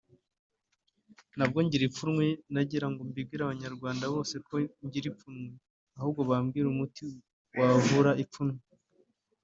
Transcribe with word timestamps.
nabyo 1.37 1.59
ngira 1.65 1.83
ipfunwe 1.89 2.25
nagirango 2.53 2.99
mbwire 3.07 3.41
abanyarwanda 3.43 4.03
bose 4.13 4.35
ko 4.47 4.55
ngira 4.85 5.05
ipfunwe 5.11 5.47
ahubwo 5.97 6.21
bambwire 6.29 6.67
umuti 6.69 7.05
wavura 7.59 8.11
ipfunwe” 8.23 8.59